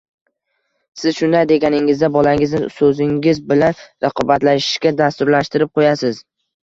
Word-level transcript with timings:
Siz 1.01 1.17
shunday 1.17 1.43
deganingizda, 1.51 2.09
bolangizni 2.15 2.71
so‘zingiz 2.77 3.43
bilan 3.53 3.85
raqobatlashishga 4.07 4.95
dasturlashtirib 5.03 5.73
qo‘yasiz. 5.79 6.25